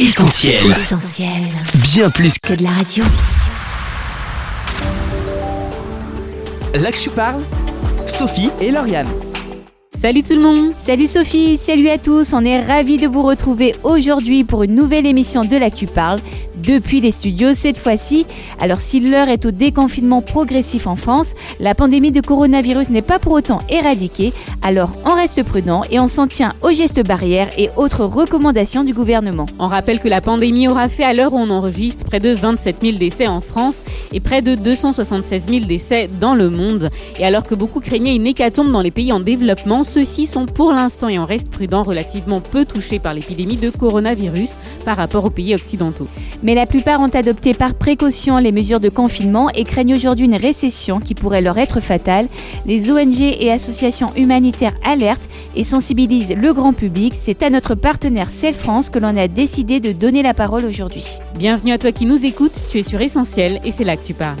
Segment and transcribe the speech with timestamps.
[0.00, 0.56] Essentiel.
[0.70, 1.42] Essentiel.
[1.92, 3.04] Bien plus que Que de la radio.
[6.72, 7.42] Là que je parle,
[8.06, 9.08] Sophie et Lauriane.
[10.00, 13.74] Salut tout le monde Salut Sophie, salut à tous, on est ravis de vous retrouver
[13.82, 16.20] aujourd'hui pour une nouvelle émission de l'Actu Parle,
[16.60, 18.26] depuis les studios cette fois-ci.
[18.58, 23.18] Alors si l'heure est au déconfinement progressif en France, la pandémie de coronavirus n'est pas
[23.18, 27.70] pour autant éradiquée, alors on reste prudent et on s'en tient aux gestes barrières et
[27.76, 29.46] autres recommandations du gouvernement.
[29.58, 32.82] On rappelle que la pandémie aura fait à l'heure où on enregistre près de 27
[32.82, 33.80] 000 décès en France
[34.12, 36.90] et près de 276 000 décès dans le monde.
[37.18, 40.72] Et alors que beaucoup craignaient une hécatombe dans les pays en développement, ceux-ci sont pour
[40.72, 45.30] l'instant et on reste prudent relativement peu touchés par l'épidémie de coronavirus par rapport aux
[45.30, 46.08] pays occidentaux.
[46.54, 51.00] La plupart ont adopté par précaution les mesures de confinement et craignent aujourd'hui une récession
[51.00, 52.26] qui pourrait leur être fatale.
[52.66, 57.14] Les ONG et associations humanitaires alertent et sensibilisent le grand public.
[57.14, 61.04] C'est à notre partenaire Cell France que l'on a décidé de donner la parole aujourd'hui.
[61.38, 64.14] Bienvenue à toi qui nous écoutes, tu es sur Essentiel et c'est là que tu
[64.14, 64.38] parles.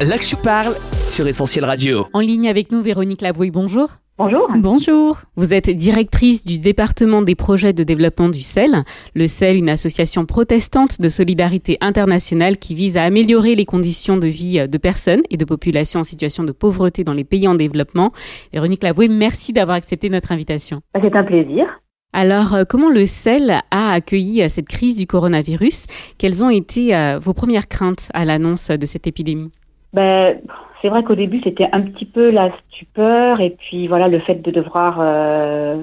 [0.00, 0.74] Là que je parle
[1.10, 2.06] sur Essentiel Radio.
[2.12, 3.88] En ligne avec nous, Véronique Lavouille, bonjour.
[4.22, 4.48] Bonjour.
[4.56, 5.16] Bonjour.
[5.34, 8.84] Vous êtes directrice du département des projets de développement du CEL.
[9.16, 14.28] Le CEL, une association protestante de solidarité internationale qui vise à améliorer les conditions de
[14.28, 18.12] vie de personnes et de populations en situation de pauvreté dans les pays en développement.
[18.52, 20.82] Véronique Lavoué, merci d'avoir accepté notre invitation.
[21.02, 21.66] C'est un plaisir.
[22.12, 25.86] Alors, euh, comment le CEL a accueilli euh, cette crise du coronavirus?
[26.18, 29.50] Quelles ont été euh, vos premières craintes à l'annonce de cette épidémie?
[29.92, 30.36] Ben,
[30.82, 34.42] c'est vrai qu'au début, c'était un petit peu la stupeur et puis voilà le fait
[34.42, 35.80] de devoir euh,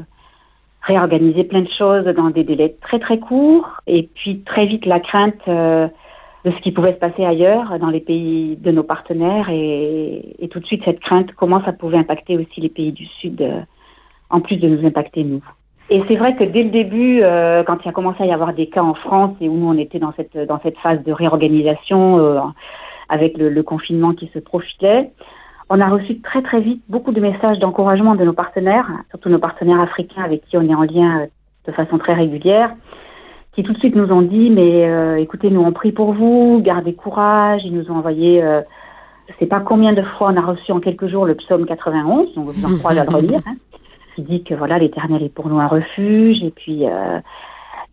[0.81, 5.00] réorganiser plein de choses dans des délais très très courts et puis très vite la
[5.00, 5.88] crainte euh,
[6.44, 10.59] de ce qui pouvait se passer ailleurs dans les pays de nos partenaires et, tout
[10.59, 13.61] de suite cette crainte comment ça pouvait impacter aussi les pays du Sud euh,
[14.30, 15.42] en plus de nous impacter nous.
[15.89, 17.23] Et c'est vrai que dès le début,
[17.66, 19.77] quand il a commencé à y avoir des cas en France et où nous on
[19.77, 22.53] était dans cette dans cette phase de réorganisation
[23.09, 25.11] avec le, confinement qui se profilait,
[25.70, 29.39] on a reçu très très vite beaucoup de messages d'encouragement de nos partenaires, surtout nos
[29.39, 31.25] partenaires africains avec qui on est en lien euh,
[31.67, 32.73] de façon très régulière,
[33.53, 36.61] qui tout de suite nous ont dit mais euh, écoutez nous on prie pour vous,
[36.64, 38.61] gardez courage, ils nous ont envoyé euh,
[39.27, 42.33] je sais pas combien de fois on a reçu en quelques jours le psaume 91,
[42.33, 43.02] donc vous en crois à.
[43.02, 43.55] Hein
[44.15, 47.20] qui dit que voilà l'Éternel est pour nous un refuge et puis euh,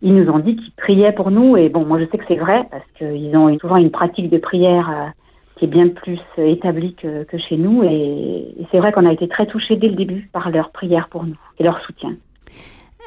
[0.01, 2.35] ils nous ont dit qu'ils priaient pour nous et bon moi je sais que c'est
[2.35, 5.07] vrai parce qu'ils ont souvent une pratique de prière euh,
[5.57, 9.11] qui est bien plus euh, établie que, chez nous et, et c'est vrai qu'on a
[9.11, 12.15] été très touchés dès le début par leur prière pour nous et leur soutien.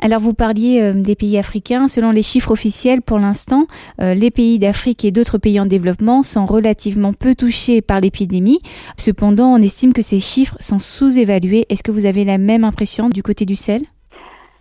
[0.03, 1.87] Alors vous parliez euh, des pays africains.
[1.87, 3.67] Selon les chiffres officiels, pour l'instant,
[3.99, 8.61] les pays d'Afrique et d'autres pays en développement sont relativement peu touchés par l'épidémie.
[8.97, 11.67] Cependant, on estime que ces chiffres sont sous-évalués.
[11.69, 13.83] Est-ce que vous avez la même impression du côté du sel?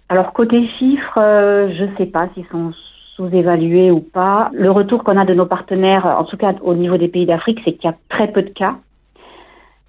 [0.09, 2.73] Alors côté chiffres, euh, je ne sais pas s'ils sont
[3.15, 4.49] sous-évalués ou pas.
[4.53, 7.61] Le retour qu'on a de nos partenaires, en tout cas au niveau des pays d'Afrique,
[7.63, 8.77] c'est qu'il y a très peu de cas.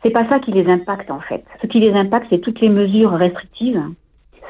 [0.02, 1.44] C'est pas ça qui les impacte en fait.
[1.62, 3.82] Ce qui les impacte, c'est toutes les mesures restrictives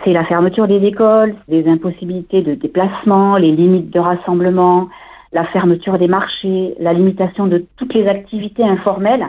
[0.04, 4.88] c'est la fermeture des écoles, des impossibilités de déplacement, les limites de rassemblement,
[5.32, 9.26] la fermeture des marchés, la limitation de toutes les activités informelles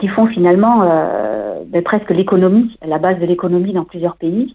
[0.00, 4.54] qui font finalement euh, ben, presque l'économie, la base de l'économie dans plusieurs pays,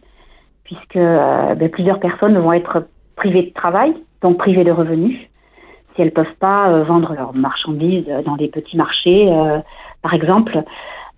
[0.71, 5.17] puisque euh, ben, plusieurs personnes vont être privées de travail, donc privées de revenus,
[5.95, 9.59] si elles peuvent pas euh, vendre leurs marchandises dans les petits marchés, euh,
[10.01, 10.63] par exemple.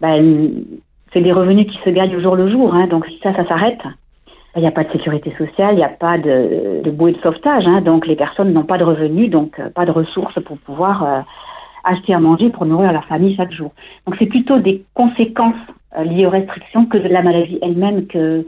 [0.02, 0.52] Ben,
[1.14, 3.48] c'est des revenus qui se gagnent au jour le jour, hein, donc si ça, ça
[3.48, 3.80] s'arrête,
[4.56, 7.22] il n'y a pas de sécurité sociale, il n'y a pas de, de bouée de
[7.22, 10.58] sauvetage, hein, donc les personnes n'ont pas de revenus, donc euh, pas de ressources pour
[10.58, 11.22] pouvoir euh,
[11.84, 13.72] acheter à manger pour nourrir leur famille chaque jour.
[14.06, 18.46] Donc c'est plutôt des conséquences euh, liées aux restrictions que de la maladie elle-même que,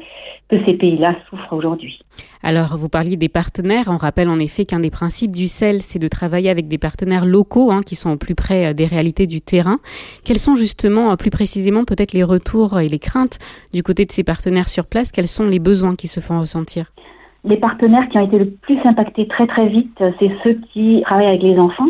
[0.49, 1.99] que ces pays-là souffrent aujourd'hui.
[2.43, 3.85] Alors, vous parliez des partenaires.
[3.87, 7.25] On rappelle en effet qu'un des principes du CEL, c'est de travailler avec des partenaires
[7.25, 9.79] locaux hein, qui sont au plus près des réalités du terrain.
[10.23, 13.39] Quels sont justement, plus précisément, peut-être les retours et les craintes
[13.73, 15.11] du côté de ces partenaires sur place?
[15.11, 16.91] Quels sont les besoins qui se font ressentir?
[17.43, 21.27] Les partenaires qui ont été le plus impactés très très vite, c'est ceux qui travaillent
[21.27, 21.89] avec les enfants.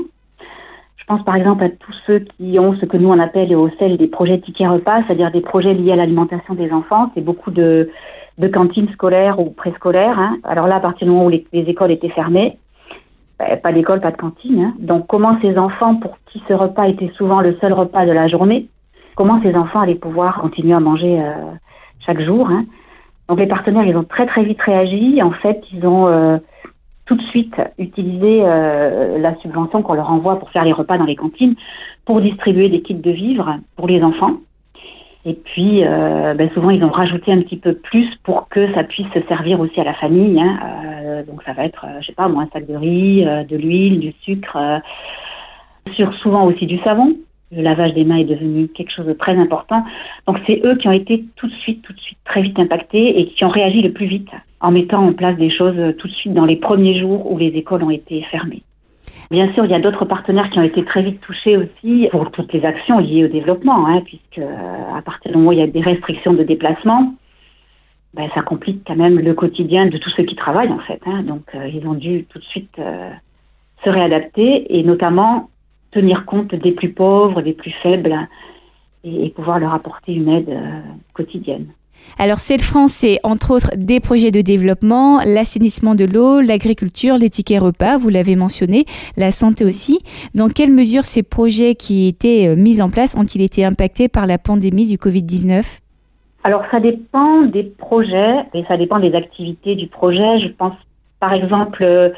[1.08, 3.70] Je pense par exemple à tous ceux qui ont ce que nous on appelle au
[3.78, 7.12] CEL des projets tickets repas, c'est-à-dire des projets liés à l'alimentation des enfants.
[7.14, 7.92] C'est beaucoup de
[8.40, 10.20] de cantines scolaires ou préscolaires.
[10.20, 10.38] Hein.
[10.44, 12.58] Alors là, à partir du moment où les, les écoles étaient fermées,
[13.38, 14.60] ben, pas d'école, pas de cantine.
[14.60, 14.74] Hein.
[14.80, 18.28] Donc comment ces enfants, pour qui ce repas était souvent le seul repas de la
[18.28, 18.68] journée,
[19.16, 21.52] comment ces enfants allaient pouvoir continuer à manger euh,
[22.00, 22.66] chaque jour hein.
[23.30, 25.22] Donc les partenaires, ils ont très très vite réagi.
[25.22, 26.38] En fait, ils ont euh,
[27.06, 31.06] tout de suite utilisé euh, la subvention qu'on leur envoie pour faire les repas dans
[31.06, 31.56] les cantines,
[32.04, 34.38] pour distribuer des kits de vivres pour les enfants.
[35.28, 38.84] Et puis, euh, ben souvent, ils ont rajouté un petit peu plus pour que ça
[38.84, 40.40] puisse servir aussi à la famille.
[40.40, 40.60] Hein.
[41.04, 44.00] Euh, donc, ça va être, je sais pas, moi, un sac de riz, de l'huile,
[44.00, 44.82] du sucre,
[45.94, 47.16] sur souvent aussi du savon.
[47.52, 49.84] Le lavage des mains est devenu quelque chose de très important.
[50.28, 53.20] Donc, c'est eux qui ont été tout de suite, tout de suite, très vite impactés
[53.20, 54.30] et qui ont réagi le plus vite
[54.66, 57.48] en mettant en place des choses tout de suite dans les premiers jours où les
[57.48, 58.64] écoles ont été fermées.
[59.30, 62.32] Bien sûr, il y a d'autres partenaires qui ont été très vite touchés aussi pour
[62.32, 65.62] toutes les actions liées au développement, hein, puisque à partir du moment où il y
[65.62, 67.14] a des restrictions de déplacement,
[68.16, 71.02] ben, ça complique quand même le quotidien de tous ceux qui travaillent en fait.
[71.06, 71.24] Hein.
[71.24, 73.12] Donc, euh, ils ont dû tout de suite euh,
[73.86, 75.50] se réadapter et notamment
[75.92, 78.18] tenir compte des plus pauvres, des plus faibles
[79.04, 80.80] et, pouvoir leur apporter une aide euh,
[81.14, 81.68] quotidienne.
[82.18, 87.30] Alors, Celle France, c'est entre autres des projets de développement, l'assainissement de l'eau, l'agriculture, les
[87.30, 88.86] tickets repas, vous l'avez mentionné,
[89.18, 90.00] la santé aussi.
[90.34, 94.28] Dans quelle mesure ces projets qui étaient euh, mis en place ont-ils été impactés par
[94.28, 95.80] la pandémie du Covid-19
[96.46, 100.40] Alors, ça dépend des projets et ça dépend des activités du projet.
[100.40, 100.74] Je pense,
[101.20, 102.10] par exemple, euh,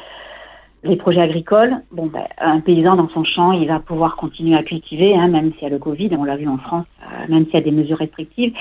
[0.84, 1.76] les projets agricoles.
[1.90, 5.52] Bon, ben, un paysan dans son champ, il va pouvoir continuer à cultiver, hein, même
[5.54, 7.62] s'il y a le Covid, on l'a vu en France, euh, même s'il y a
[7.62, 8.52] des mesures restrictives.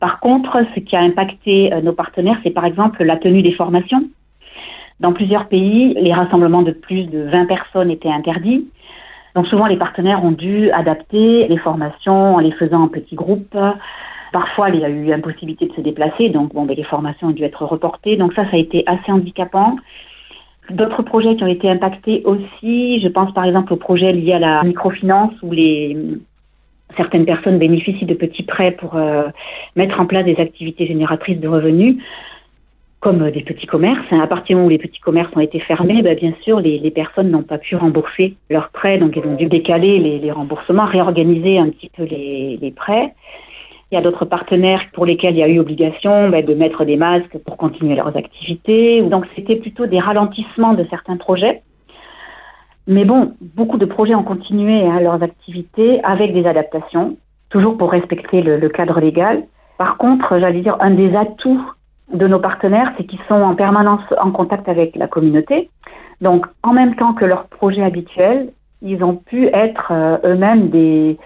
[0.00, 3.52] Par contre, ce qui a impacté euh, nos partenaires, c'est par exemple la tenue des
[3.52, 4.04] formations.
[5.00, 8.66] Dans plusieurs pays, les rassemblements de plus de 20 personnes étaient interdits.
[9.34, 13.56] Donc souvent, les partenaires ont dû adapter les formations en les faisant en petits groupes.
[14.32, 17.32] Parfois, il y a eu impossibilité de se déplacer, donc bon, ben, les formations ont
[17.32, 18.16] dû être reportées.
[18.16, 19.76] Donc ça, ça a été assez handicapant.
[20.70, 24.38] D'autres projets qui ont été impactés aussi, je pense par exemple aux projets liés à
[24.38, 25.96] la microfinance où les
[26.96, 29.28] certaines personnes bénéficient de petits prêts pour euh,
[29.76, 31.96] mettre en place des activités génératrices de revenus,
[33.00, 34.06] comme euh, des petits commerces.
[34.12, 36.78] À partir du moment où les petits commerces ont été fermés, ben, bien sûr, les,
[36.78, 40.86] les personnes n'ont pas pu rembourser leurs prêts, donc ils ont dû décaler les, remboursements,
[40.86, 43.12] réorganiser un petit peu les prêts.
[43.90, 46.84] Il y a d'autres partenaires pour lesquels il y a eu obligation ben, de mettre
[46.84, 49.02] des masques pour continuer leurs activités.
[49.02, 51.62] Donc c'était plutôt des ralentissements de certains projets.
[52.88, 57.16] Mais bon, beaucoup de projets ont continué hein, leurs activités avec des adaptations,
[57.48, 59.44] toujours pour respecter le, cadre légal.
[59.78, 61.62] Par contre, j'allais dire, un des atouts
[62.12, 65.68] de nos partenaires, c'est qu'ils sont en permanence en contact avec la communauté.
[66.20, 68.52] Donc, en même temps que leurs projets habituels,
[68.82, 71.18] ils ont pu être euh, eux-mêmes des,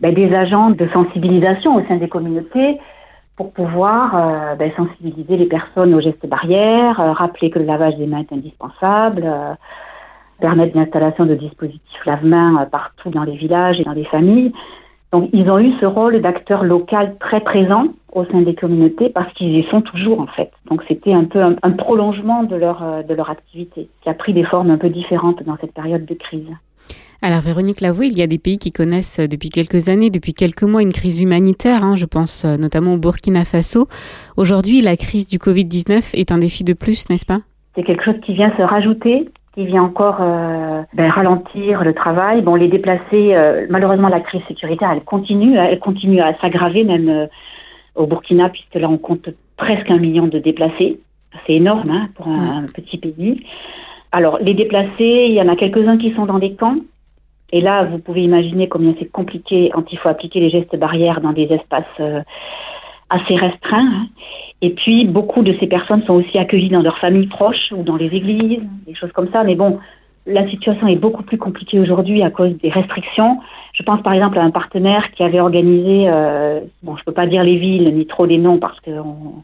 [0.00, 2.78] ben, des agents de sensibilisation au sein des communautés
[3.36, 7.96] pour pouvoir euh, ben, sensibiliser les personnes aux gestes barrières, euh, rappeler que le lavage
[7.96, 9.54] des mains est indispensable, euh,
[10.40, 14.52] permettre l'installation de dispositifs lave-mains partout dans les villages et dans les familles.
[15.12, 19.32] Donc ils ont eu ce rôle d'acteur local très présent au sein des communautés parce
[19.34, 20.50] qu'ils y sont toujours en fait.
[20.68, 24.34] Donc c'était un peu un, un prolongement de leur, de leur activité qui a pris
[24.34, 26.48] des formes un peu différentes dans cette période de crise.
[27.22, 30.34] Alors Véronique Lavoué, il y a des pays qui connaissent euh, depuis quelques années, depuis
[30.34, 31.84] quelques mois, une crise humanitaire.
[31.84, 33.88] Hein, je pense euh, notamment au Burkina Faso.
[34.36, 37.40] Aujourd'hui, la crise du Covid-19 est un défi de plus, n'est-ce pas?
[37.74, 42.42] C'est quelque chose qui vient se rajouter, qui vient encore euh, ben, ralentir le travail.
[42.42, 47.08] Bon, les déplacés, euh, malheureusement, la crise sécuritaire, elle continue, elle continue à s'aggraver même
[47.08, 47.26] euh,
[47.94, 51.00] au Burkina, puisque là, on compte presque un million de déplacés.
[51.46, 53.44] C'est énorme hein, pour un, un petit pays.
[54.12, 56.76] Alors, les déplacés, il y en a quelques-uns qui sont dans des camps.
[57.52, 61.20] Et là, vous pouvez imaginer combien c'est compliqué quand il faut appliquer les gestes barrières
[61.20, 62.22] dans des espaces euh,
[63.10, 63.86] assez restreints.
[63.86, 64.06] hein.
[64.62, 67.96] Et puis, beaucoup de ces personnes sont aussi accueillies dans leurs familles proches ou dans
[67.96, 69.44] les églises, des choses comme ça.
[69.44, 69.78] Mais bon,
[70.26, 73.38] la situation est beaucoup plus compliquée aujourd'hui à cause des restrictions.
[73.74, 77.26] Je pense par exemple à un partenaire qui avait organisé, euh, bon, je peux pas
[77.26, 79.42] dire les villes ni trop les noms parce que on-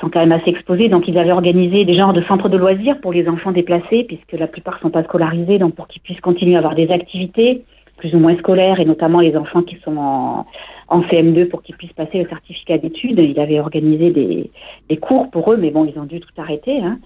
[0.00, 0.88] sont quand même assez exposés.
[0.88, 4.32] Donc, ils avaient organisé des genres de centres de loisirs pour les enfants déplacés, puisque
[4.32, 7.64] la plupart sont pas scolarisés, donc pour qu'ils puissent continuer à avoir des activités
[7.96, 10.46] plus ou moins scolaires, et notamment les enfants qui sont en,
[10.86, 13.18] en CM2 pour qu'ils puissent passer le certificat d'études.
[13.18, 14.50] Il avait organisé des,
[14.88, 16.80] des cours pour eux, mais bon, ils ont dû tout arrêter.
[16.80, 16.98] Hein.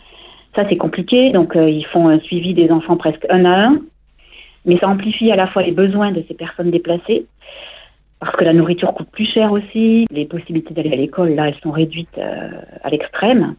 [0.54, 1.30] Ça, c'est compliqué.
[1.30, 3.80] Donc, euh, ils font un suivi des enfants presque un à un.
[4.64, 7.24] Mais ça amplifie à la fois les besoins de ces personnes déplacées,
[8.22, 10.06] parce que la nourriture coûte plus cher aussi.
[10.12, 12.50] Les possibilités d'aller à l'école, là, elles sont réduites euh,
[12.84, 13.56] à l'extrême.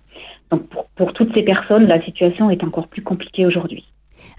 [0.51, 3.83] Donc, pour, pour toutes ces personnes, la situation est encore plus compliquée aujourd'hui.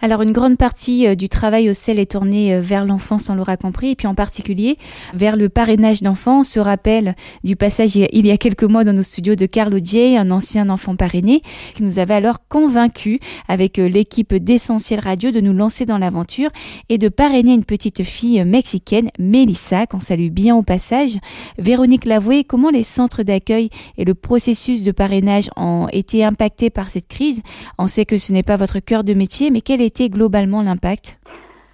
[0.00, 3.34] Alors une grande partie euh, du travail au CEL est tournée euh, vers l'enfance, on
[3.34, 4.76] l'aura compris, et puis en particulier
[5.14, 6.40] vers le parrainage d'enfants.
[6.40, 7.14] On se rappelle
[7.44, 10.68] du passage il y a- quelques mois dans nos studios de Carlo Dier, un ancien
[10.70, 11.40] enfant parrainé,
[11.74, 16.50] qui nous avait alors convaincus avec euh, l'équipe d'Essentiel Radio de nous lancer dans l'aventure
[16.88, 21.18] et de parrainer une petite fille mexicaine, Melissa, qu'on salue bien au passage.
[21.58, 26.90] Véronique Lavoué, comment les centres d'accueil et le processus de parrainage ont été impactés par
[26.90, 27.42] cette crise?
[27.78, 31.18] On sait que ce n'est pas votre cœur de métier, mais quel était globalement l'impact?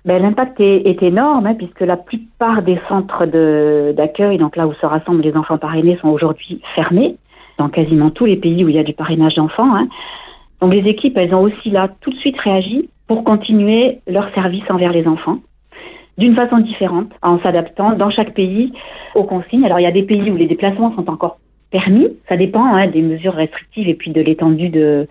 [0.05, 3.27] Ben, L'impact est, énorme, hein, puisque la plupart des centres
[3.93, 7.17] d'accueil, donc là où se rassemblent les enfants parrainés, sont aujourd'hui fermés,
[7.59, 9.75] dans quasiment tous les pays où il y a du parrainage d'enfants.
[9.77, 9.89] Hein.
[10.61, 14.65] Donc les équipes, elles ont aussi là tout de suite réagi pour continuer leur service
[14.71, 15.39] envers les enfants
[16.19, 18.73] d'une façon différente, en s'adaptant dans chaque pays
[19.15, 19.65] aux consignes.
[19.65, 21.39] Alors il y a des pays où les déplacements sont encore
[21.71, 25.07] permis, ça dépend hein, des mesures restrictives et puis de l'étendue de,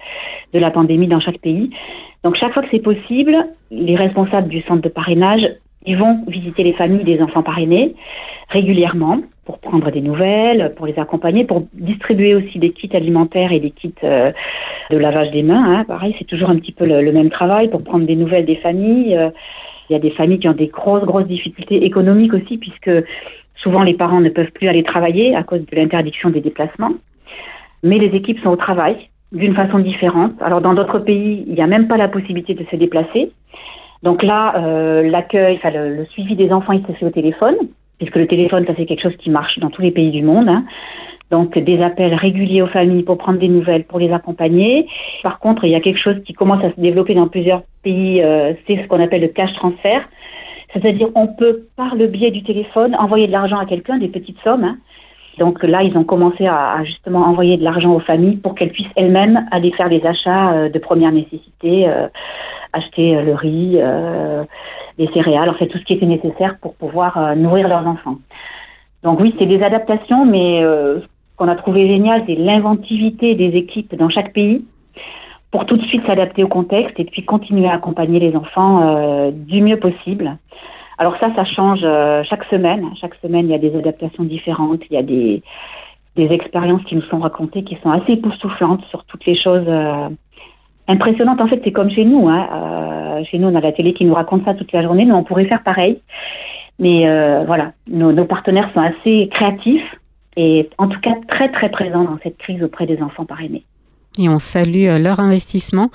[0.54, 1.72] de la pandémie dans chaque pays.
[2.24, 3.36] Donc chaque fois que c'est possible,
[3.72, 5.48] les responsables du centre de parrainage,
[5.86, 7.96] ils vont visiter les familles des enfants parrainés
[8.50, 13.60] régulièrement pour prendre des nouvelles, pour les accompagner, pour distribuer aussi des kits alimentaires et
[13.60, 14.32] des kits euh,
[14.92, 15.80] de lavage des mains.
[15.80, 15.86] Hein.
[15.86, 19.16] Pareil, c'est toujours un petit peu le, même travail pour prendre des nouvelles des familles.
[19.16, 19.30] Euh,
[19.90, 22.92] il y a des familles qui ont des grosses, grosses difficultés économiques aussi, puisque
[23.62, 26.94] souvent les parents ne peuvent plus aller travailler à cause de l'interdiction des déplacements.
[27.84, 30.34] Mais les équipes sont au travail d'une façon différente.
[30.42, 33.32] Alors dans d'autres pays, il n'y a même pas la possibilité de se déplacer.
[34.04, 37.56] Donc là, euh, l'accueil, le, suivi des enfants, il se fait au téléphone,
[37.98, 40.48] puisque le téléphone, ça c'est quelque chose qui marche dans tous les pays du monde.
[40.48, 40.66] Hein.
[41.32, 44.88] Donc des appels réguliers aux familles pour prendre des nouvelles, pour les accompagner.
[45.22, 48.24] Par contre, il y a quelque chose qui commence à se développer dans plusieurs pays,
[48.24, 50.10] euh, c'est ce qu'on appelle le cash transfert.
[50.74, 54.40] C'est-à-dire on peut, par le biais du téléphone, envoyer de l'argent à quelqu'un, des petites
[54.44, 54.64] sommes.
[54.64, 54.78] Hein.
[55.40, 58.92] Donc là, ils ont commencé à, justement envoyer de l'argent aux familles pour qu'elles puissent
[58.96, 62.08] elles-mêmes aller faire des achats euh, de première nécessité, euh,
[62.74, 63.80] acheter le riz,
[65.00, 68.18] les céréales, en fait tout ce qui était nécessaire pour pouvoir nourrir leurs enfants.
[69.02, 70.64] Donc oui, c'est des adaptations, mais
[71.36, 74.66] qu'on a trouvé génial, c'est l'inventivité des équipes dans chaque pays
[75.52, 79.32] pour tout de suite s'adapter au contexte et puis continuer à accompagner les enfants euh,
[79.32, 80.38] du mieux possible.
[80.98, 82.86] Alors ça, ça change euh, chaque semaine.
[83.00, 85.42] Chaque semaine, il y a des adaptations différentes, il y a des,
[86.16, 90.10] des expériences qui nous sont racontées qui sont assez époustouflantes sur toutes les choses euh,
[90.88, 91.42] impressionnantes.
[91.42, 92.30] En fait, c'est comme chez nous.
[92.30, 93.24] Hein.
[93.24, 95.06] chez nous, on a la télé qui nous raconte ça toute la journée.
[95.06, 96.02] Nous, on pourrait faire pareil.
[96.80, 97.04] Mais
[97.46, 99.96] voilà, nos, nos partenaires sont assez créatifs
[100.38, 103.66] et en tout cas très très présent dans cette crise auprès des enfants parrainés.
[104.20, 105.90] Et on salue euh, leur investissement.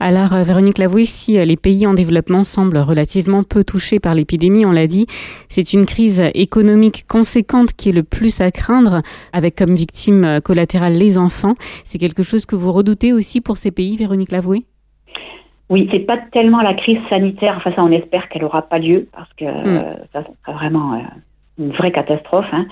[0.00, 4.14] Alors, euh, Véronique Lavoué, si euh, les pays en développement semblent relativement peu touchés par
[4.14, 5.06] l'épidémie, on l'a dit,
[5.48, 9.00] c'est une crise économique conséquente qui est le plus à craindre,
[9.32, 11.54] avec comme victime collatérale les enfants.
[11.84, 14.64] C'est quelque chose que vous redoutez aussi pour ces pays, Véronique Lavoué
[15.72, 17.54] oui, c'est pas tellement la crise sanitaire.
[17.56, 19.98] Enfin, ça, on espère qu'elle aura pas lieu parce que hmm.
[20.12, 21.00] ça serait vraiment
[21.60, 22.48] une vraie catastrophe.
[22.50, 22.66] Hein.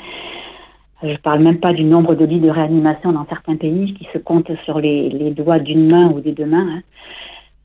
[1.02, 4.08] Je ne parle même pas du nombre de lits de réanimation dans certains pays qui
[4.12, 6.66] se comptent sur les, doigts d'une main ou des deux mains.
[6.68, 6.82] Hein.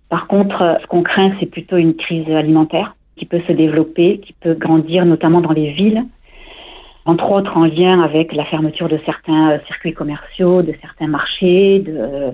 [0.10, 4.34] Par contre, ce qu'on craint, c'est plutôt une crise alimentaire qui peut se développer, qui
[4.34, 6.04] peut grandir notamment dans les villes,
[7.06, 11.80] entre autres en lien avec la fermeture de certains euh, circuits commerciaux, de certains marchés,
[11.80, 12.34] de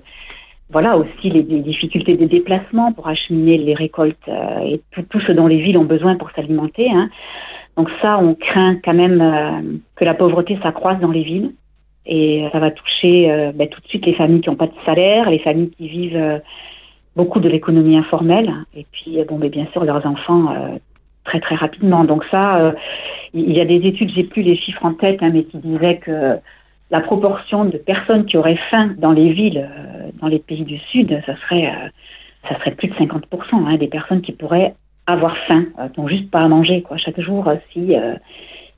[0.71, 5.47] voilà aussi les, difficultés de déplacement pour acheminer les récoltes euh, et tout, ce dont
[5.47, 6.89] les villes ont besoin pour s'alimenter.
[6.91, 7.09] Hein.
[7.79, 11.53] Donc ça, on craint quand même euh, que la pauvreté s'accroisse dans les villes
[12.05, 14.73] et ça va toucher euh, ben, tout de suite les familles qui n'ont pas de
[14.85, 16.39] salaire, les familles qui vivent euh,
[17.15, 20.53] beaucoup de l'économie informelle et puis bon, mais ben, bien sûr leurs enfants
[21.23, 22.03] très très rapidement.
[22.03, 22.73] Donc ça,
[23.33, 25.97] il y a des études, j'ai plus les chiffres en tête, hein, mais qui disaient
[25.97, 26.37] que
[26.91, 29.69] la proportion de personnes qui auraient faim dans les villes,
[30.21, 31.71] dans les pays du Sud, ça serait,
[32.47, 33.19] ça serait plus de 50%
[33.53, 34.73] hein, des personnes qui pourraient
[35.09, 38.15] avoir faim, euh, donc juste pas à manger quoi, chaque jour euh, si, euh,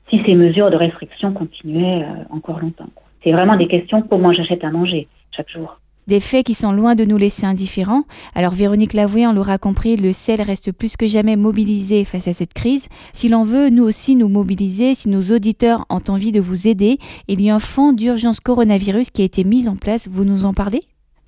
[0.08, 2.88] si ces mesures de restriction continuaient encore longtemps.
[3.22, 5.78] C'est vraiment des questions comment j'achète à manger chaque jour.
[6.08, 8.02] Des faits qui sont loin de nous laisser indifférents.
[8.34, 12.32] Alors Véronique Lavoué, on l'aura compris, le ciel reste plus que jamais mobilisé face à
[12.32, 12.88] cette crise.
[13.12, 16.98] Si l'on veut, nous aussi nous mobiliser, si nos auditeurs ont envie de vous aider,
[17.28, 20.08] il y a un fonds d'urgence coronavirus qui a été mis en place.
[20.08, 20.80] Vous nous en parlez?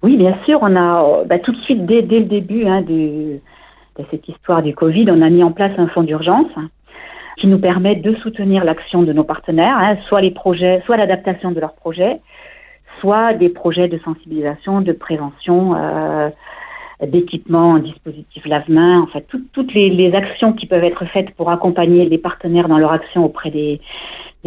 [0.03, 0.59] Oui, bien sûr.
[0.63, 3.41] On a bah, tout de suite, dès, le début hein, de
[4.11, 6.51] cette histoire du Covid, on a mis en place un fonds d'urgence
[7.37, 11.51] qui nous permet de soutenir l'action de nos partenaires, hein, soit les projets, soit l'adaptation
[11.51, 12.21] de leurs projets,
[13.01, 16.31] soit des projets de sensibilisation, de prévention, euh,
[17.03, 22.19] d'équipement, dispositifs lave-mains, en fait, toutes les, actions qui peuvent être faites pour accompagner les
[22.19, 23.81] partenaires dans leur action auprès des,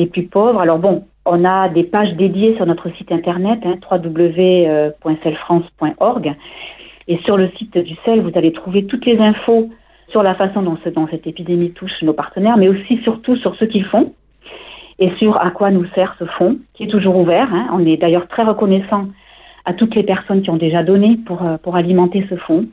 [0.08, 0.62] plus pauvres.
[0.62, 3.75] Alors bon, on a des pages dédiées sur notre site internet, hein,
[7.10, 9.70] et sur le site du CEL, vous allez trouver toutes les infos
[10.10, 10.77] sur la façon dont,
[11.12, 14.13] cette épidémie touche nos partenaires, mais aussi surtout sur ce qu'ils font
[15.00, 17.54] et sur à quoi nous sert ce fonds, qui est toujours ouvert.
[17.54, 17.68] Hein.
[17.74, 19.08] On est d'ailleurs très reconnaissant
[19.66, 22.66] à toutes les personnes qui ont déjà donné pour, euh, pour alimenter ce fonds.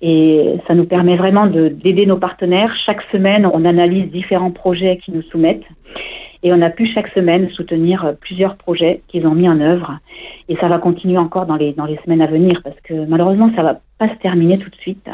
[0.00, 2.74] Et ça nous permet vraiment d'aider nos partenaires.
[2.86, 5.66] Chaque semaine, on analyse différents projets qui nous soumettent.
[6.44, 9.98] Et on a pu chaque semaine soutenir euh, plusieurs projets qu'ils ont mis en œuvre.
[10.48, 13.50] Et ça va continuer encore dans les, dans les semaines à venir parce que malheureusement,
[13.54, 15.08] ça va pas se terminer tout de suite.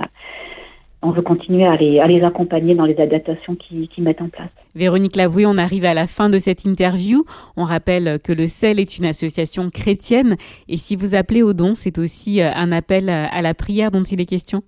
[1.09, 4.49] On veut continuer à les, à les accompagner dans les adaptations qu'ils mettent en place.
[4.75, 7.25] Véronique Lavoué, on arrive à la fin de cette interview.
[7.57, 10.37] On rappelle que le CEL est une association chrétienne
[10.69, 14.03] et si vous appelez au don, c'est aussi euh, un appel à la prière dont
[14.03, 14.63] il est question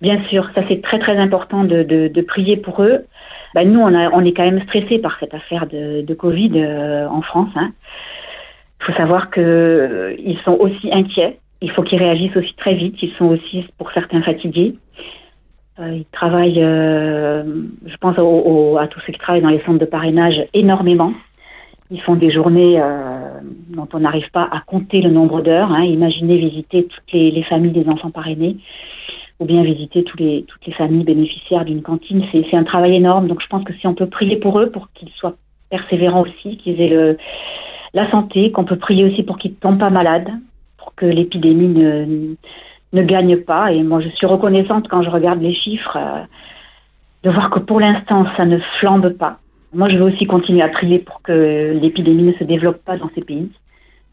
[0.00, 3.04] Bien sûr, ça c'est très très important de, de, prier pour eux.
[3.54, 6.52] Ben, nous, on, a, on est quand même stressés par cette affaire de, de Covid
[6.54, 7.50] euh, en France.
[7.56, 7.72] Hein.
[8.80, 11.38] Il faut savoir qu'ils euh, sont aussi inquiets.
[11.60, 12.96] Il faut qu'ils réagissent aussi très vite.
[13.02, 14.76] Ils sont aussi, pour certains, fatigués.
[15.80, 17.42] Euh, ils travaillent, euh,
[17.86, 21.12] je pense à tous ceux qui travaillent dans les centres de parrainage, énormément.
[21.90, 25.72] Ils font des journées euh, dont on n'arrive pas à compter le nombre d'heures.
[25.72, 25.84] Hein.
[25.84, 28.56] Imaginez visiter toutes les, familles des enfants parrainés
[29.40, 32.24] ou bien visiter tous les, toutes les familles bénéficiaires d'une cantine.
[32.30, 33.26] C'est un travail énorme.
[33.26, 35.36] Donc je pense que si on peut prier pour eux, pour qu'ils soient
[35.70, 37.16] persévérants aussi, qu'ils aient
[37.94, 40.30] la santé, qu'on peut prier aussi pour qu'ils ne tombent pas malades,
[40.76, 42.36] pour que l'épidémie ne,
[42.92, 43.72] ne gagne pas.
[43.72, 46.22] Et moi, je suis reconnaissante quand je regarde les chiffres euh,
[47.22, 49.38] de voir que pour l'instant, ça ne flambe pas.
[49.72, 53.10] Moi, je veux aussi continuer à prier pour que l'épidémie ne se développe pas dans
[53.14, 53.50] ces pays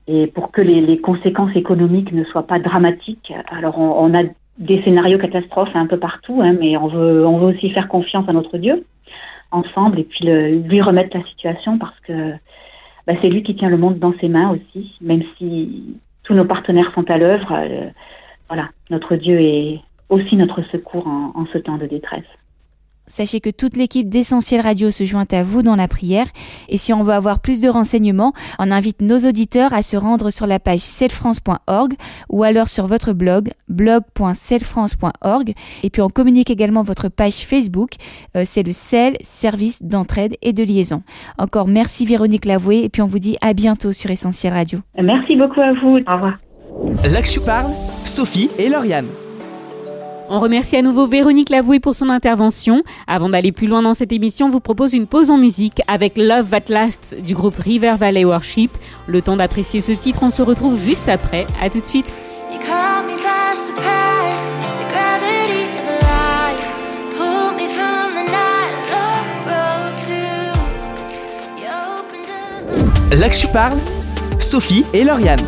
[0.07, 3.34] et pour que les, conséquences économiques ne soient pas dramatiques.
[3.50, 4.24] Alors, on, a
[4.57, 8.27] des scénarios catastrophes un peu partout, hein, mais on veut, on veut aussi faire confiance
[8.29, 8.86] à notre Dieu
[9.51, 12.34] ensemble et puis lui remettre la situation parce que
[13.05, 16.46] bah, c'est lui qui tient le monde dans ses mains aussi, même si tous nos
[16.46, 17.53] partenaires sont à l'œuvre.
[17.53, 17.89] Euh,
[18.50, 22.25] voilà, notre Dieu est aussi notre secours en, ce temps de détresse.
[23.10, 26.25] Sachez que toute l'équipe d'Essentiel Radio se joint à vous dans la prière.
[26.68, 30.30] Et si on veut avoir plus de renseignements, on invite nos auditeurs à se rendre
[30.30, 31.94] sur la page celfrance.org
[32.30, 35.54] ou alors sur votre blog blog.celfrance.org.
[35.84, 37.92] Et puis on communique également votre page Facebook.
[38.36, 41.01] Euh, c'est le CEL, service d'entraide et de liaison.
[41.38, 44.80] Encore merci Véronique Lavoué et puis on vous dit à bientôt sur Essentiel Radio.
[45.01, 45.98] Merci beaucoup à vous.
[46.06, 46.47] Au revoir.
[46.77, 47.72] Que parle,
[48.05, 49.07] Sophie et Lauriane.
[50.29, 52.84] On remercie à nouveau Véronique Lavoué pour son intervention.
[53.07, 56.50] Avant d'aller plus loin dans cette émission, vous propose une pause en musique avec Love
[56.50, 58.72] That Last du groupe River Valley Worship.
[59.07, 61.48] Le temps d'apprécier ce titre, on se retrouve juste après.
[61.62, 62.19] À tout de suite.
[73.10, 73.78] Que parle,
[74.39, 75.41] Sophie et Lauriane.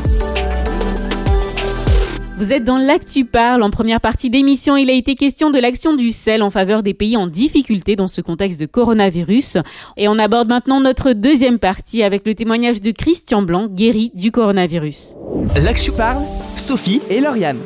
[2.39, 3.63] Vous êtes dans l'Actu Parle.
[3.63, 6.93] En première partie d'émission, il a été question de l'action du sel en faveur des
[6.93, 9.57] pays en difficulté dans ce contexte de coronavirus.
[9.97, 14.31] Et on aborde maintenant notre deuxième partie avec le témoignage de Christian Blanc, guéri du
[14.31, 15.17] coronavirus.
[15.61, 16.23] L'Actu Parle,
[16.55, 17.59] Sophie et Lauriane.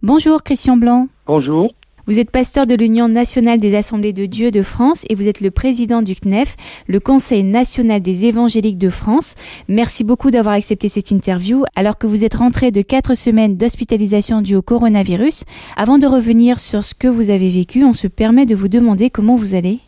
[0.00, 1.08] Bonjour Christian Blanc.
[1.26, 1.74] Bonjour.
[2.06, 5.40] Vous êtes pasteur de l'Union nationale des assemblées de Dieu de France et vous êtes
[5.40, 6.54] le président du CNEF,
[6.86, 9.34] le Conseil national des évangéliques de France.
[9.68, 14.40] Merci beaucoup d'avoir accepté cette interview alors que vous êtes rentré de quatre semaines d'hospitalisation
[14.40, 15.42] due au coronavirus.
[15.76, 19.10] Avant de revenir sur ce que vous avez vécu, on se permet de vous demander
[19.10, 19.80] comment vous allez.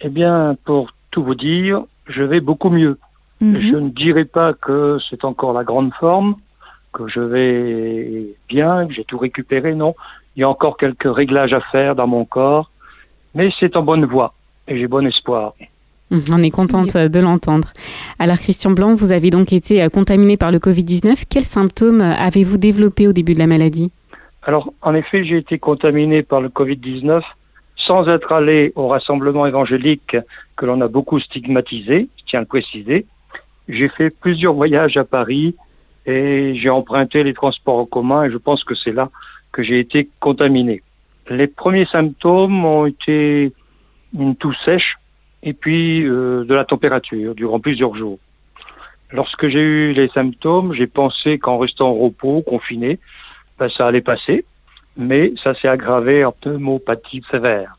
[0.00, 2.98] Eh bien, pour tout vous dire, je vais beaucoup mieux.
[3.40, 3.56] Mhm.
[3.60, 6.34] Je ne dirais pas que c'est encore la grande forme,
[6.92, 9.94] que je vais bien, que j'ai tout récupéré, non.
[10.36, 12.70] Il y a encore quelques réglages à faire dans mon corps,
[13.34, 14.34] mais c'est en bonne voie
[14.68, 15.54] et j'ai bon espoir.
[16.10, 17.68] Hum, on est contente de l'entendre.
[18.18, 21.24] Alors Christian Blanc, vous avez donc été euh, contaminé par le Covid-19.
[21.28, 23.90] Quels symptômes euh, avez-vous développés au début de la maladie?
[24.42, 27.22] Alors en effet, j'ai été contaminé par le Covid-19
[27.76, 30.16] sans être allé au rassemblement évangélique
[30.56, 33.06] que l'on a beaucoup stigmatisé, je tiens à le préciser.
[33.68, 35.56] J'ai fait plusieurs voyages à Paris
[36.06, 39.10] et j'ai emprunté les transports en commun et je pense que c'est là
[39.52, 40.82] que j'ai été contaminé.
[41.30, 43.52] Les premiers symptômes ont été
[44.18, 44.96] une toux sèche
[45.42, 48.18] et puis euh, de la température durant plusieurs jours.
[49.12, 52.98] Lorsque j'ai eu les symptômes, j'ai pensé qu'en restant au repos, confiné,
[53.58, 54.44] ben, ça allait passer,
[54.96, 57.76] mais ça s'est aggravé en pneumopathie sévère.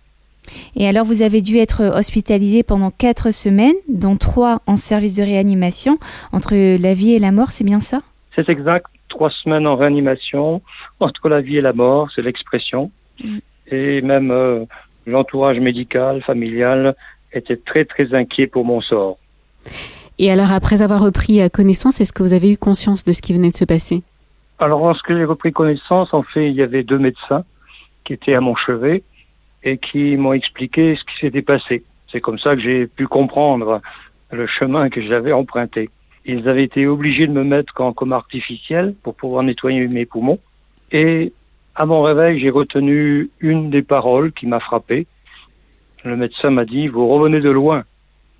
[0.75, 5.23] Et alors, vous avez dû être hospitalisé pendant quatre semaines, dont trois en service de
[5.23, 5.97] réanimation,
[6.31, 8.01] entre la vie et la mort, c'est bien ça?
[8.35, 10.61] C'est exact trois semaines en réanimation,
[10.99, 12.91] entre la vie et la mort, c'est l'expression.
[13.23, 13.37] Mm.
[13.67, 14.65] Et même euh,
[15.05, 16.95] l'entourage médical, familial,
[17.31, 19.17] était très très inquiet pour mon sort.
[20.19, 23.21] Et alors, après avoir repris euh, connaissance, est-ce que vous avez eu conscience de ce
[23.21, 24.03] qui venait de se passer?
[24.59, 27.43] Alors, lorsque j'ai repris connaissance, en fait, il y avait deux médecins
[28.03, 29.03] qui étaient à mon chevet
[29.63, 31.83] et qui m'ont expliqué ce qui s'était passé.
[32.11, 33.81] C'est comme ça que j'ai pu comprendre
[34.31, 35.89] le chemin que j'avais emprunté.
[36.25, 40.39] Ils avaient été obligés de me mettre en coma artificiel pour pouvoir nettoyer mes poumons.
[40.91, 41.33] Et
[41.75, 45.07] à mon réveil, j'ai retenu une des paroles qui m'a frappé.
[46.03, 47.83] Le médecin m'a dit, vous revenez de loin,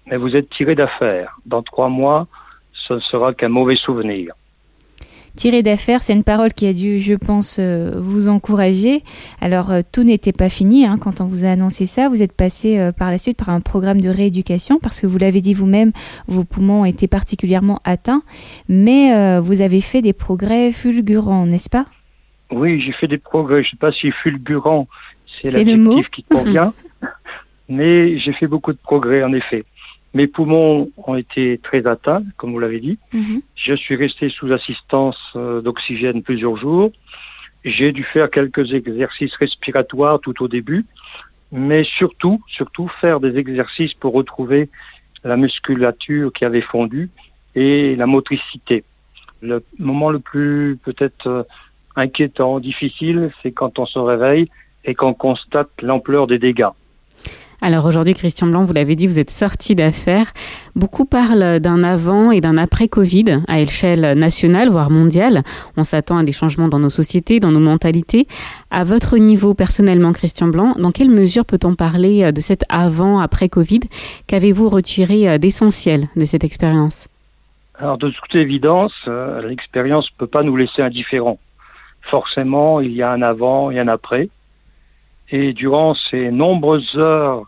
[0.07, 1.37] mais vous êtes tiré d'affaire.
[1.45, 2.27] Dans trois mois,
[2.73, 4.33] ce ne sera qu'un mauvais souvenir.
[5.35, 9.03] Tiré d'affaire, c'est une parole qui a dû, je pense, euh, vous encourager.
[9.41, 12.09] Alors, euh, tout n'était pas fini hein, quand on vous a annoncé ça.
[12.09, 15.17] Vous êtes passé euh, par la suite par un programme de rééducation parce que vous
[15.17, 15.91] l'avez dit vous-même,
[16.27, 18.23] vos poumons étaient particulièrement atteints,
[18.69, 21.85] mais vous avez fait des progrès fulgurants, n'est-ce pas?
[22.51, 23.63] Oui, j'ai fait des progrès.
[23.63, 24.87] Je ne sais pas si fulgurant,
[25.41, 26.73] c'est l'adjectif qui convient,
[27.69, 29.65] mais j'ai fait beaucoup de progrès en effet.
[30.13, 32.99] Mes poumons ont été très atteints, comme vous l'avez dit.
[33.13, 33.41] Mhm.
[33.55, 36.91] Je suis resté sous assistance euh, d'oxygène plusieurs jours.
[37.65, 40.85] J'ai dû faire quelques exercices respiratoires tout au début,
[41.51, 44.69] mais surtout, surtout faire des exercices pour retrouver
[45.23, 47.09] la musculature qui avait fondu
[47.55, 48.83] et la motricité.
[49.41, 51.43] Le moment le plus peut-être euh,
[51.95, 54.49] inquiétant, difficile, c'est quand on se réveille
[54.85, 56.69] et qu'on constate l'ampleur des dégâts.
[57.65, 60.33] Alors aujourd'hui, Christian Blanc, vous l'avez dit, vous êtes sorti d'affaires.
[60.75, 65.43] Beaucoup parlent d'un avant et d'un après Covid à échelle nationale, voire mondiale.
[65.77, 68.27] On s'attend à des changements dans nos sociétés, dans nos mentalités.
[68.69, 73.47] À votre niveau personnellement, Christian Blanc, dans quelle mesure peut-on parler euh, de cet avant-après
[73.47, 73.79] Covid?
[74.27, 77.07] Qu'avez-vous retiré euh, d'essentiel de cette expérience?
[77.75, 81.39] Alors de toute évidence, euh, l'expérience ne peut pas nous laisser indifférents.
[82.11, 84.27] Forcément, il y a un avant et un après.
[85.29, 87.45] Et durant ces nombreuses heures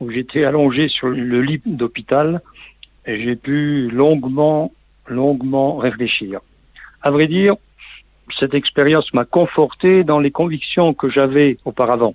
[0.00, 2.40] où j'étais allongé sur le lit d'hôpital
[3.06, 4.72] et j'ai pu longuement,
[5.06, 6.40] longuement réfléchir.
[7.02, 7.56] À vrai dire,
[8.38, 12.14] cette expérience m'a conforté dans les convictions que j'avais auparavant.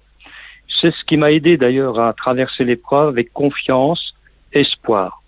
[0.81, 4.13] C'est ce qui m'a aidé d'ailleurs à traverser l'épreuve avec confiance,
[4.53, 5.23] espoir.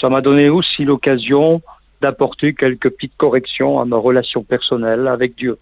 [0.00, 1.62] Ça m'a donné aussi l'occasion
[2.00, 5.58] d'apporter quelques petites corrections à ma relation personnelle avec Dieu.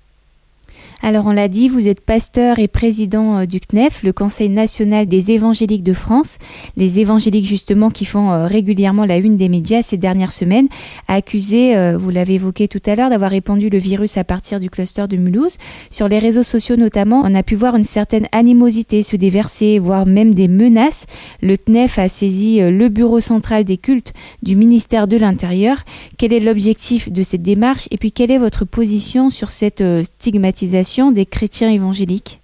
[1.00, 5.06] Alors on l'a dit, vous êtes pasteur et président euh, du CNEF, le Conseil national
[5.06, 6.38] des évangéliques de France.
[6.76, 10.68] Les évangéliques justement qui font euh, régulièrement la une des médias ces dernières semaines,
[11.06, 14.70] accusés, euh, vous l'avez évoqué tout à l'heure, d'avoir répandu le virus à partir du
[14.70, 15.56] cluster de Mulhouse.
[15.90, 20.04] Sur les réseaux sociaux notamment, on a pu voir une certaine animosité se déverser, voire
[20.04, 21.06] même des menaces.
[21.42, 25.84] Le CNEF a saisi le bureau central des cultes du ministère de l'Intérieur.
[26.16, 27.88] Quel est l'objectif de cette démarche?
[27.90, 32.40] Et puis quelle est votre position sur cette stigmatisation des chrétiens évangéliques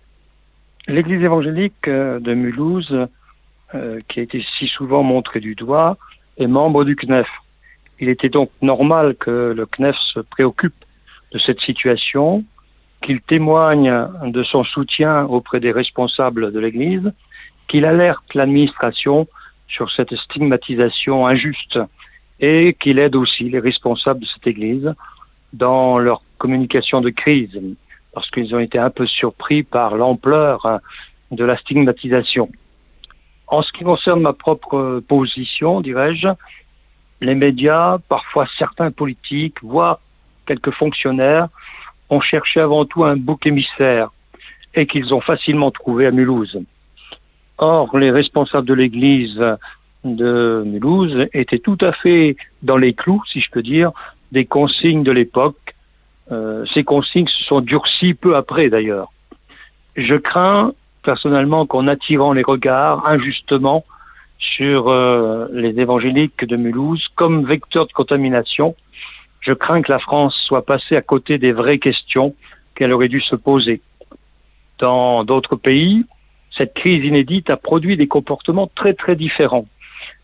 [0.87, 3.09] L'Église évangélique euh, de Mulhouse,
[3.75, 5.97] euh, qui a été si souvent montrée du doigt,
[6.39, 7.27] est membre du CNEF.
[7.99, 10.75] Il était donc normal que le CNEF se préoccupe
[11.33, 12.45] de cette situation,
[13.03, 13.93] qu'il témoigne
[14.27, 17.13] de son soutien auprès des responsables de l'Église,
[17.67, 19.27] qu'il alerte l'administration
[19.67, 21.81] sur cette stigmatisation injuste
[22.39, 24.95] et qu'il aide aussi les responsables de cette Église
[25.53, 27.59] dans leur communication de crise
[28.15, 30.81] parce qu'ils ont été un peu surpris par l'ampleur hein,
[31.31, 32.49] de la stigmatisation.
[33.49, 36.29] En ce qui concerne ma propre position, dirais-je,
[37.21, 40.01] les médias, parfois certains politiques, voire
[40.47, 41.49] quelques fonctionnaires,
[42.11, 44.11] ont cherché avant tout un bouc émissaire
[44.75, 46.61] et qu'ils ont facilement trouvé à Mulhouse.
[47.59, 49.41] Or, les responsables de l'Église
[50.05, 53.93] de Mulhouse étaient tout à fait dans les clous, si je peux dire,
[54.33, 55.64] des consignes de l'époque
[56.33, 59.13] euh, ces consignes se sont durcies peu après d'ailleurs.
[59.97, 63.85] Je crains personnellement qu'en attirant les regards injustement
[64.39, 68.75] sur euh, les évangéliques de Mulhouse comme vecteur de contamination,
[69.41, 72.35] je crains que la France soit passée à côté des vraies questions
[72.75, 73.83] qu'elle aurait dû se poser.
[74.79, 76.05] Dans d'autres pays,
[76.57, 79.67] cette crise inédite a produit des comportements très très différents.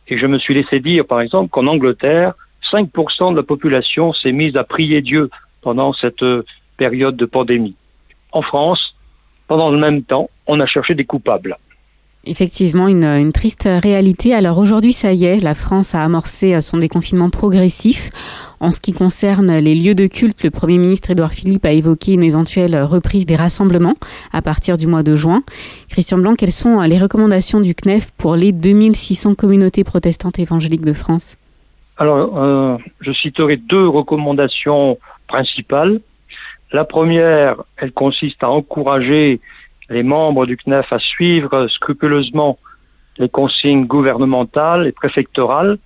[0.08, 2.34] Et je me suis laissé dire, par exemple, qu'en Angleterre,
[2.72, 5.30] 5% de la population s'est mise à prier Dieu
[5.61, 6.25] pendant cette
[6.77, 7.77] période de pandémie.
[8.33, 8.94] En France,
[9.49, 11.57] pendant le même temps, on a cherché des coupables.
[12.25, 14.35] Effectivement, une, triste réalité.
[14.35, 18.11] Alors aujourd'hui, ça y est, la France a amorcé son déconfinement progressif.
[18.61, 22.12] En ce qui concerne les lieux de culte, le Premier ministre Édouard Philippe a évoqué
[22.12, 23.96] une éventuelle reprise des rassemblements
[24.35, 25.42] à partir du mois de juin.
[25.88, 30.92] Christian Blanc, quelles sont les recommandations du CNEF pour les 2600 communautés protestantes évangéliques de
[30.92, 31.38] France?
[31.96, 34.99] Alors, euh, je citerai deux recommandations
[35.34, 36.00] principales.
[36.72, 39.40] La première, elle consiste à encourager
[39.88, 42.58] les membres du CNEF à suivre scrupuleusement
[43.18, 45.78] les consignes gouvernementales et préfectorales,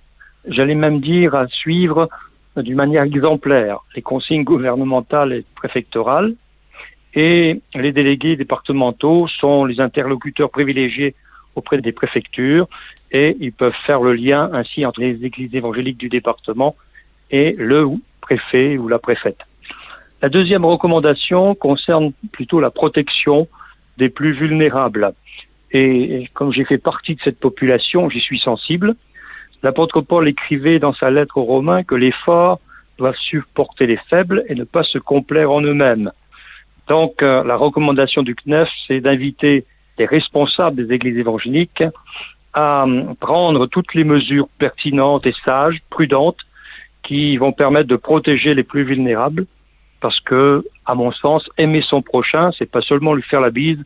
[0.47, 2.07] j'allais même dire à suivre
[2.55, 6.33] d'une manière exemplaire les consignes gouvernementales et préfectorales,
[7.13, 11.15] et les délégués départementaux sont les interlocuteurs privilégiés
[11.55, 12.67] auprès des préfectures,
[13.11, 16.75] et ils peuvent faire le lien ainsi entre les églises évangéliques du département
[17.31, 17.87] et le
[18.25, 19.41] préfet ou la préfète.
[20.21, 23.47] La deuxième recommandation concerne plutôt la protection
[23.97, 25.13] des plus vulnérables.
[25.71, 28.95] Et, comme j'ai fait partie de cette population, j'y suis sensible.
[29.61, 32.59] L'apôtre Paul écrivait dans sa lettre aux Romains que l'effort
[32.97, 36.09] doivent supporter les faibles et ne pas se complaire en eux-mêmes.
[36.87, 39.65] Donc, euh, la recommandation du CNEF, c'est d'inviter
[39.97, 41.83] les responsables des églises évangéliques
[42.53, 46.43] à euh, prendre toutes les mesures pertinentes et sages, prudentes,
[47.05, 49.45] qui vont permettre de protéger les plus vulnérables,
[50.01, 53.79] parce que, à mon sens, aimer son prochain, c'est pas seulement lui faire la bise.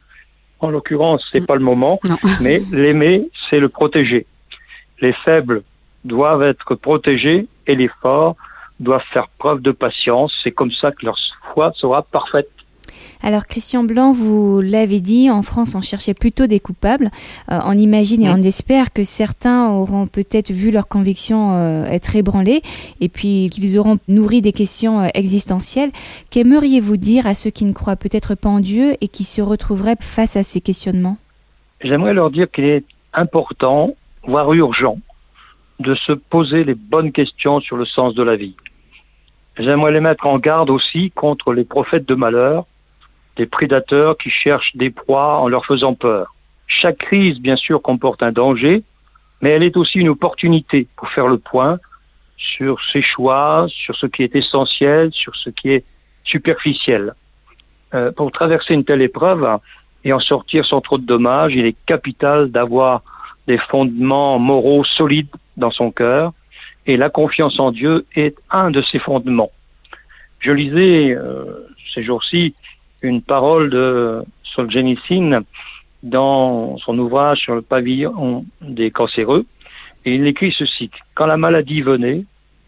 [0.59, 1.99] En l'occurrence, c'est pas le moment,
[2.41, 4.25] mais l'aimer, c'est le protéger.
[5.01, 5.63] Les faibles
[6.03, 8.35] doivent être protégés et les forts
[8.79, 10.33] doivent faire preuve de patience.
[10.43, 11.17] C'est comme ça que leur
[11.53, 12.49] foi sera parfaite.
[13.21, 17.09] Alors Christian Blanc, vous l'avez dit, en France on cherchait plutôt des coupables.
[17.51, 22.15] Euh, on imagine et on espère que certains auront peut-être vu leur conviction euh, être
[22.15, 22.61] ébranlée
[23.01, 25.91] et puis qu'ils auront nourri des questions euh, existentielles.
[26.31, 29.97] Qu'aimeriez-vous dire à ceux qui ne croient peut-être pas en Dieu et qui se retrouveraient
[29.99, 31.17] face à ces questionnements?
[31.81, 34.97] J'aimerais leur dire qu'il est important, voire urgent,
[35.79, 38.55] de se poser les bonnes questions sur le sens de la vie.
[39.57, 42.65] J'aimerais les mettre en garde aussi contre les prophètes de malheur,
[43.39, 46.35] des prédateurs qui cherchent des proies en leur faisant peur.
[46.67, 48.83] Chaque crise, bien sûr, comporte un danger,
[49.41, 51.79] mais elle est aussi une opportunité pour faire le point
[52.35, 55.85] sur ses choix, sur ce qui est essentiel, sur ce qui est
[56.25, 57.13] superficiel.
[57.93, 59.47] Euh, pour traverser une telle épreuve
[60.03, 63.03] et en sortir sans trop de dommages, il est capital d'avoir
[63.47, 66.33] des fondements moraux solides dans son cœur,
[66.85, 69.51] et la confiance en Dieu est un de ces fondements.
[70.39, 72.53] Je lisais euh, ces jours-ci
[73.01, 75.43] une parole de Solzhenitsyn
[76.03, 79.45] dans son ouvrage sur le pavillon des cancéreux,
[80.05, 80.89] il écrit ceci.
[81.15, 82.23] Quand la maladie venait,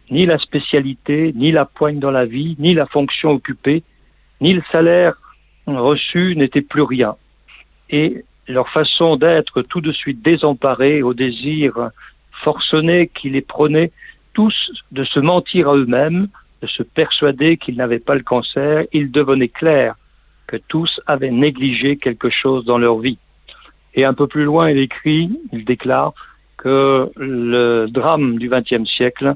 [0.09, 3.83] ni la spécialité, ni la poigne dans la vie, ni la fonction occupée,
[4.41, 5.13] ni le salaire
[5.67, 7.15] reçu n'étaient plus rien.
[7.89, 11.91] Et leur façon d'être tout de suite désemparés au désir
[12.43, 13.91] forcené qui les prenait
[14.33, 16.27] tous de se mentir à eux-mêmes,
[16.61, 19.95] de se persuader qu'ils n'avaient pas le cancer, il devenait clair
[20.51, 23.17] que tous avaient négligé quelque chose dans leur vie.
[23.95, 26.13] Et un peu plus loin, il écrit, il déclare
[26.57, 29.35] que le drame du XXe siècle,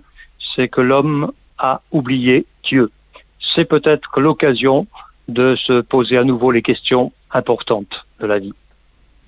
[0.53, 2.91] c'est que l'homme a oublié Dieu.
[3.53, 4.87] C'est peut-être l'occasion
[5.29, 8.53] de se poser à nouveau les questions importantes de la vie.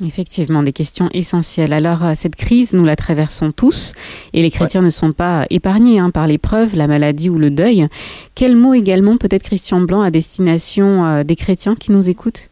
[0.06, 1.74] Effectivement, des questions essentielles.
[1.74, 3.94] Alors, euh, cette crise, nous la traversons tous
[4.32, 7.88] et les chrétiens ne sont pas épargnés hein, par l'épreuve, la maladie ou le deuil.
[8.36, 12.52] Quel mot également peut-être Christian Blanc à destination euh, des chrétiens qui nous écoutent?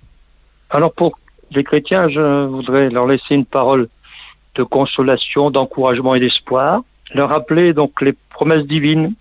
[0.71, 1.19] Alors, pour
[1.51, 3.89] les chrétiens, je voudrais leur laisser une parole
[4.55, 6.81] de consolation, d'encouragement et d'espoir.
[7.13, 9.13] Leur rappeler donc les promesses divines.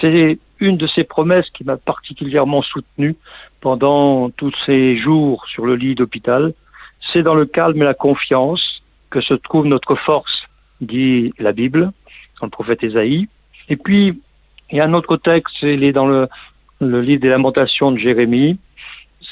[0.00, 3.16] C'est une de ces promesses qui m'a particulièrement soutenu
[3.60, 6.52] pendant tous ces jours sur le lit d'hôpital
[7.12, 10.44] c'est dans le calme et la confiance que se trouve notre force,
[10.80, 11.92] dit la Bible,
[12.40, 13.28] dans le prophète Ésaïe.
[13.68, 14.20] Et puis,
[14.70, 16.28] il y a un autre texte, il est dans le,
[16.80, 18.58] livre des lamentations de Jérémie.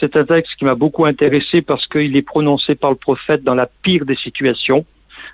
[0.00, 3.54] C'est un texte qui m'a beaucoup intéressé parce qu'il est prononcé par le prophète dans
[3.54, 4.84] la pire des situations,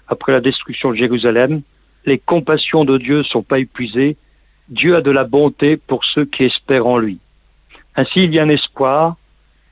[0.08, 1.62] après la destruction de Jérusalem.
[2.06, 4.16] Les compassions de Dieu ne sont pas épuisées.
[4.68, 7.18] Dieu a de la bonté pour ceux qui espèrent en lui.
[7.96, 9.16] Ainsi, il y a un espoir,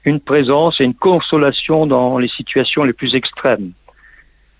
[0.05, 3.73] une présence et une consolation dans les situations les plus extrêmes.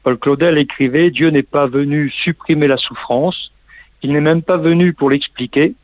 [0.03, 3.53] Paul Claudel écrivait Dieu n'est pas venu supprimer la souffrance,
[4.03, 5.75] il n'est même pas venu pour l'expliquer,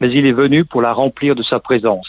[0.00, 2.08] mais il est venu pour la remplir de sa présence.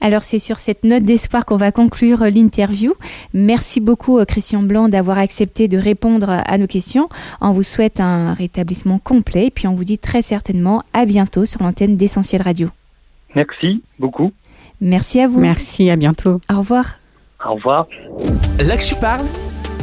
[0.00, 2.94] Alors c'est sur cette note d'espoir qu'on va conclure l'interview.
[3.32, 7.08] Merci beaucoup euh, Christian Blanc d'avoir accepté de répondre à nos questions.
[7.40, 11.46] On vous souhaite un rétablissement complet et puis on vous dit très certainement à bientôt
[11.46, 12.68] sur l'antenne d'Essentiel Radio.
[13.34, 14.32] Merci beaucoup.
[14.84, 15.40] Merci à vous.
[15.40, 16.40] Merci, à bientôt.
[16.52, 16.98] Au revoir.
[17.44, 17.88] Au revoir.
[18.64, 19.24] Là que je parle,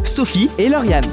[0.03, 1.05] Sophie et Lauriane.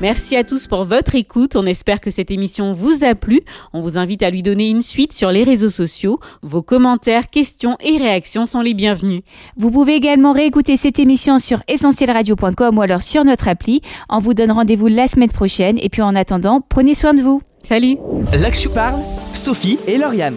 [0.00, 1.56] Merci à tous pour votre écoute.
[1.56, 3.40] On espère que cette émission vous a plu.
[3.72, 6.18] On vous invite à lui donner une suite sur les réseaux sociaux.
[6.42, 9.22] Vos commentaires, questions et réactions sont les bienvenus.
[9.56, 13.80] Vous pouvez également réécouter cette émission sur essentielradio.com ou alors sur notre appli.
[14.10, 15.78] On vous donne rendez-vous la semaine prochaine.
[15.80, 17.40] Et puis en attendant, prenez soin de vous.
[17.62, 17.96] Salut.
[18.38, 19.00] Là que je parle,
[19.32, 20.36] Sophie et Lauriane.